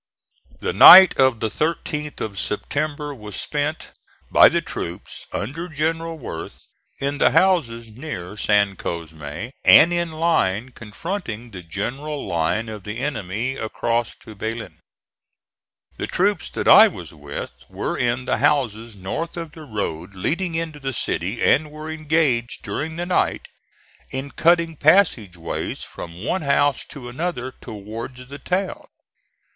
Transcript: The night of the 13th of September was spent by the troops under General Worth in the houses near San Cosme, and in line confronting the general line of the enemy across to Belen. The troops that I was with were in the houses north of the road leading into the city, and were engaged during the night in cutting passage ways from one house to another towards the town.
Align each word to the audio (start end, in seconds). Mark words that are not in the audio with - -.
The 0.61 0.73
night 0.73 1.15
of 1.19 1.41
the 1.41 1.49
13th 1.51 2.21
of 2.21 2.39
September 2.39 3.13
was 3.13 3.35
spent 3.39 3.91
by 4.31 4.49
the 4.49 4.59
troops 4.59 5.27
under 5.31 5.69
General 5.69 6.17
Worth 6.17 6.65
in 6.99 7.19
the 7.19 7.29
houses 7.29 7.91
near 7.91 8.35
San 8.35 8.75
Cosme, 8.77 9.23
and 9.63 9.93
in 9.93 10.11
line 10.11 10.69
confronting 10.69 11.51
the 11.51 11.61
general 11.61 12.25
line 12.25 12.67
of 12.67 12.83
the 12.83 12.97
enemy 12.97 13.53
across 13.57 14.15
to 14.21 14.33
Belen. 14.33 14.79
The 15.97 16.07
troops 16.07 16.49
that 16.49 16.67
I 16.67 16.87
was 16.87 17.13
with 17.13 17.51
were 17.69 17.95
in 17.95 18.25
the 18.25 18.37
houses 18.39 18.95
north 18.95 19.37
of 19.37 19.51
the 19.51 19.65
road 19.65 20.15
leading 20.15 20.55
into 20.55 20.79
the 20.79 20.93
city, 20.93 21.43
and 21.43 21.69
were 21.69 21.91
engaged 21.91 22.63
during 22.63 22.95
the 22.95 23.05
night 23.05 23.49
in 24.09 24.31
cutting 24.31 24.77
passage 24.77 25.37
ways 25.37 25.83
from 25.83 26.25
one 26.25 26.41
house 26.41 26.85
to 26.89 27.07
another 27.07 27.51
towards 27.61 28.25
the 28.29 28.39
town. 28.39 28.87